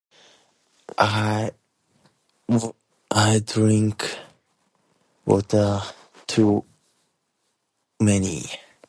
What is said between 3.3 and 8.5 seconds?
drink water, too many.